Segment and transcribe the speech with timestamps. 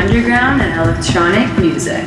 [0.00, 2.02] Underground and electronic music.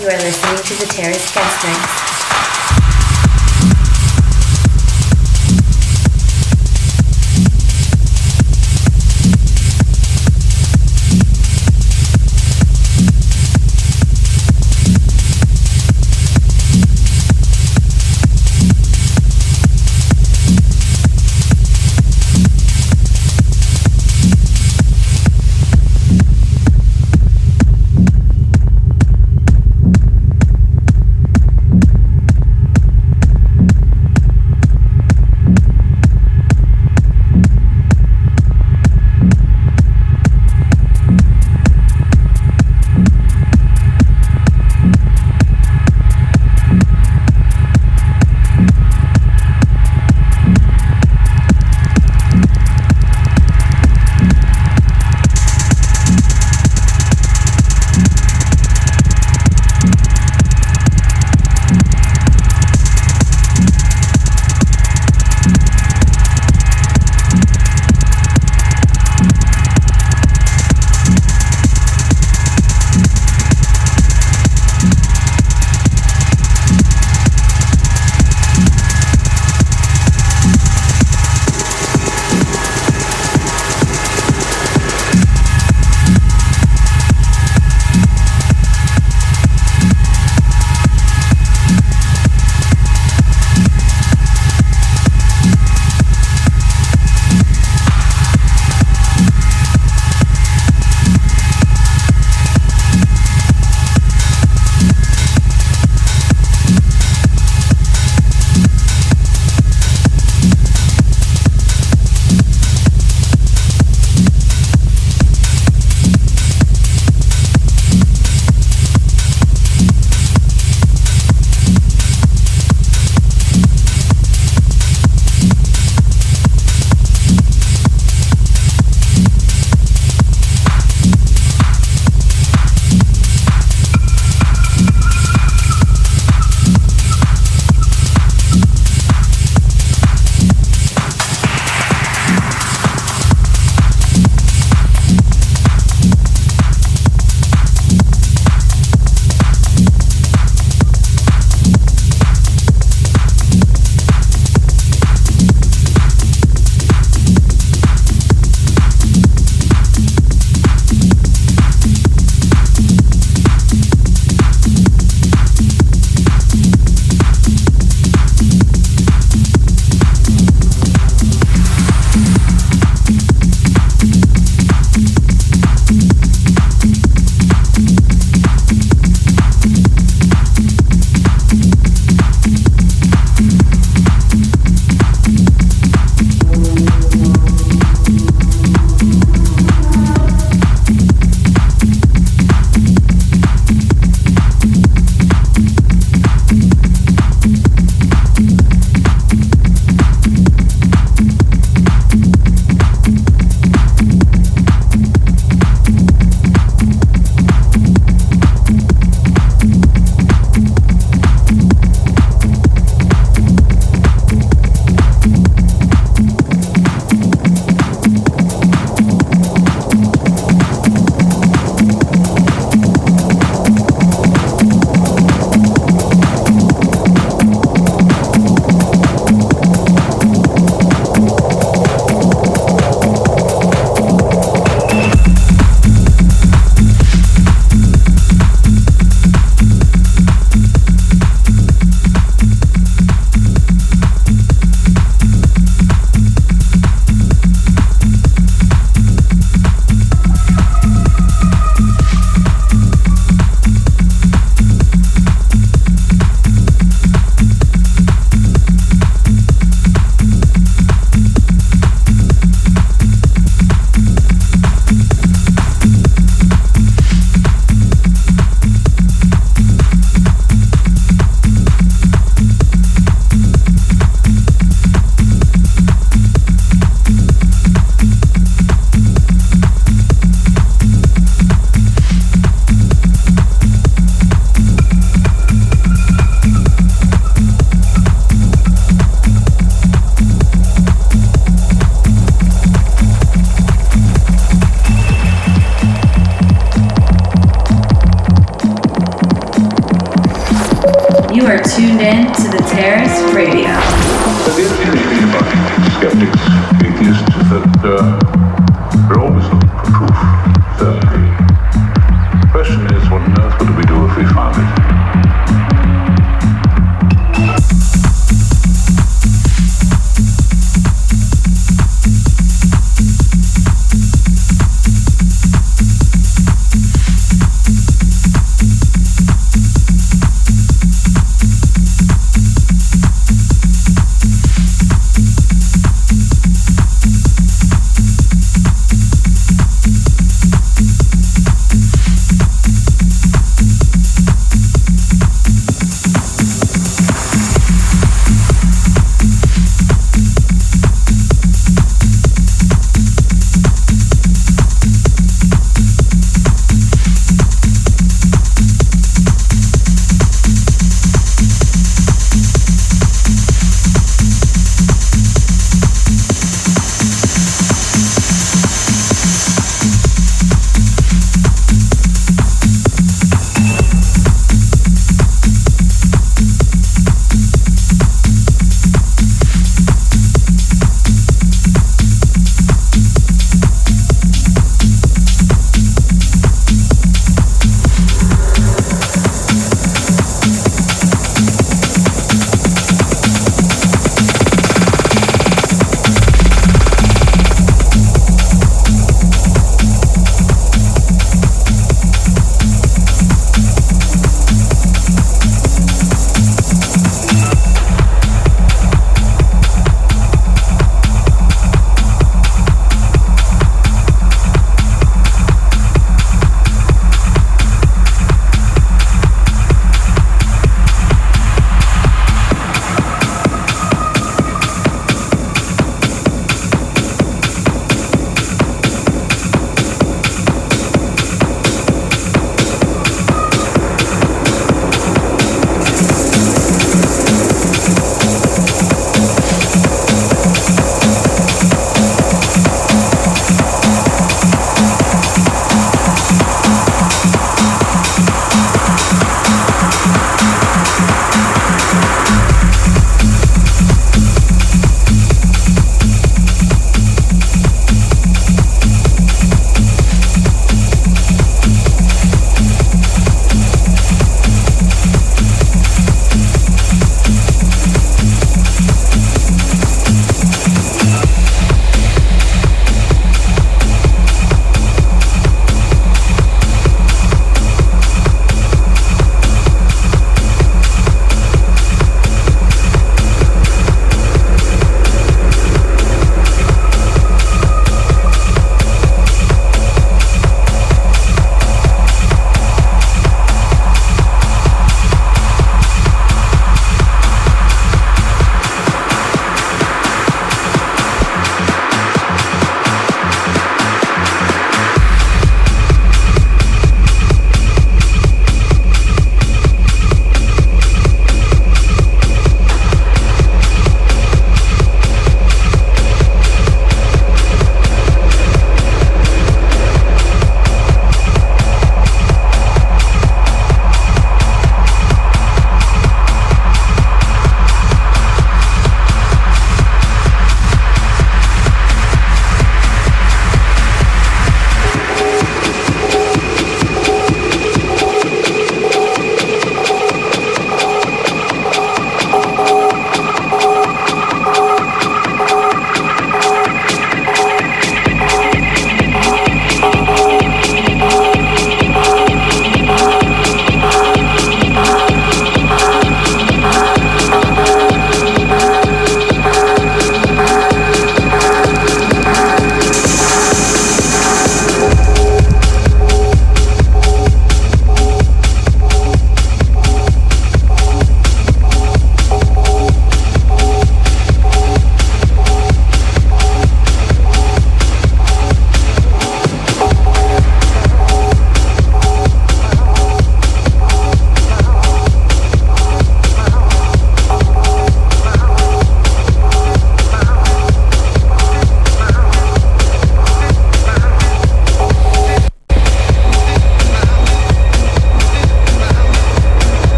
[0.00, 2.17] You are listening to the Terrace Guest Mix.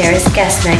[0.00, 0.79] Terrace Guest Mix.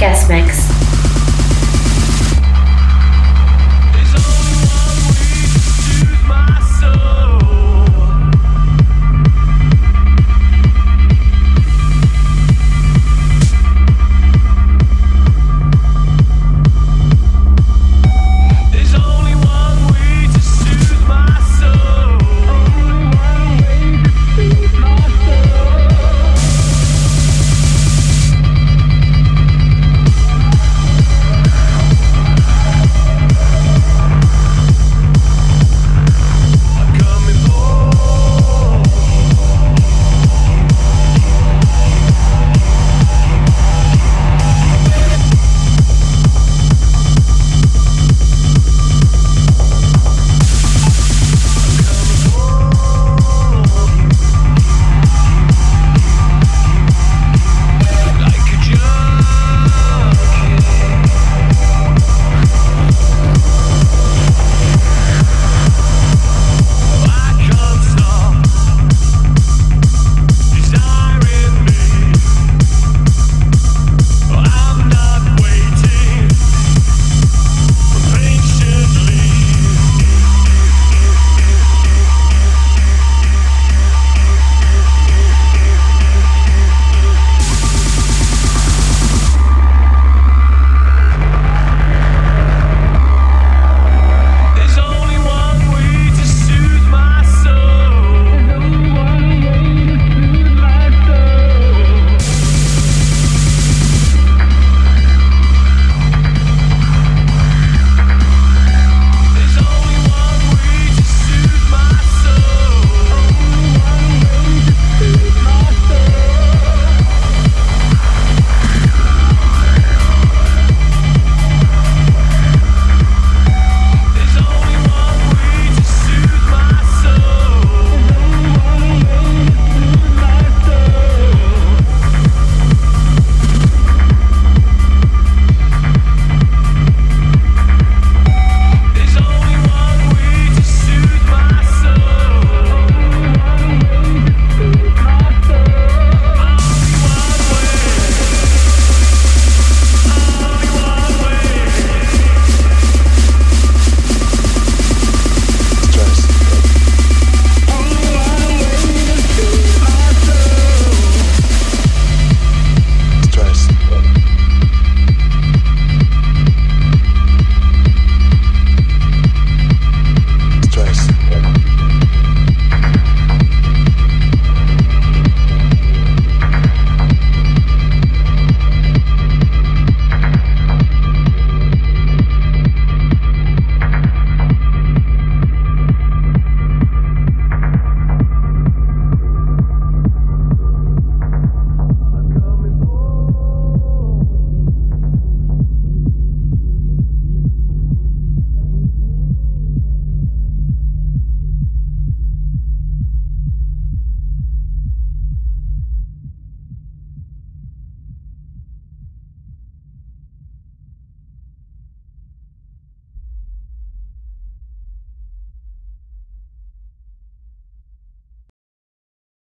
[0.00, 0.59] Guest Mix.